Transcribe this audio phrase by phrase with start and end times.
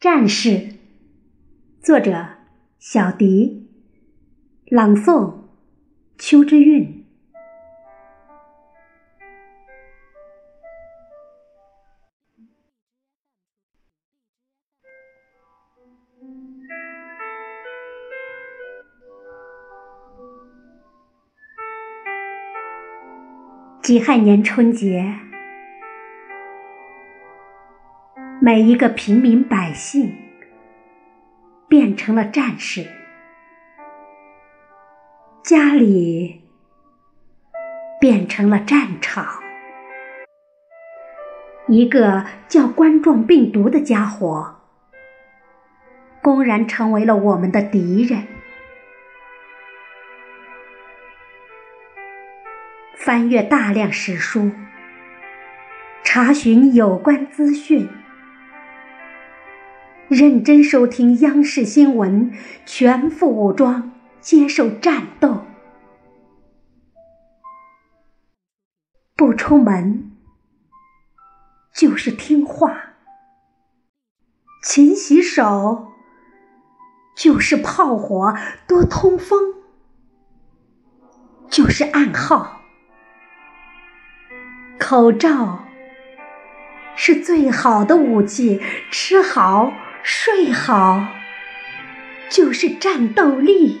[0.00, 0.74] 战士，
[1.82, 2.24] 作者
[2.78, 3.68] 小迪，
[4.68, 5.34] 朗诵
[6.16, 7.04] 秋之韵。
[23.82, 25.27] 己亥年春节。
[28.40, 30.16] 每一个平民百姓
[31.66, 32.86] 变成了战士，
[35.42, 36.42] 家里
[38.00, 39.42] 变成了战场。
[41.66, 44.60] 一个叫冠状病毒的家伙，
[46.22, 48.22] 公然成为了我们的敌人。
[52.94, 54.52] 翻阅大量史书，
[56.04, 57.88] 查询有关资讯。
[60.08, 62.32] 认真收听央视新闻，
[62.64, 63.92] 全副武装
[64.22, 65.44] 接受战斗，
[69.14, 70.12] 不出门
[71.74, 72.94] 就是听话，
[74.62, 75.88] 勤洗手
[77.14, 78.34] 就是炮火，
[78.66, 79.56] 多通风
[81.50, 82.62] 就是暗号，
[84.80, 85.66] 口罩
[86.96, 89.70] 是最好的武器，吃好。
[90.02, 91.08] 睡好
[92.30, 93.80] 就是战斗力。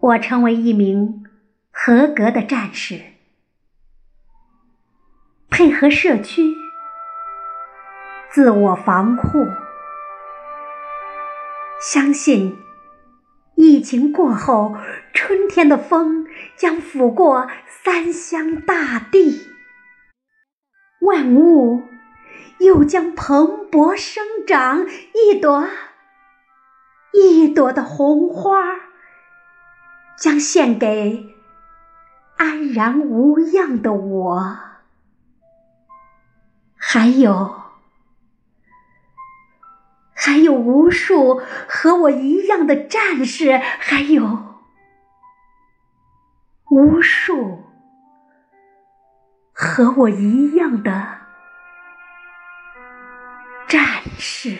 [0.00, 1.24] 我成为一名
[1.70, 3.00] 合格的战士，
[5.48, 6.42] 配合社区，
[8.30, 9.46] 自我防护。
[11.80, 12.56] 相信
[13.54, 14.76] 疫情过后，
[15.12, 16.26] 春天的风
[16.56, 19.51] 将拂过三湘大地。
[21.02, 21.82] 万物
[22.58, 25.66] 又将蓬勃生长，一朵
[27.12, 28.54] 一朵的红花
[30.16, 31.34] 将献给
[32.36, 34.58] 安然无恙的我。
[36.76, 37.62] 还有，
[40.14, 44.60] 还有无数和我一样的战士，还有
[46.70, 47.71] 无数。
[49.62, 51.06] 和我一样的
[53.68, 54.58] 战士。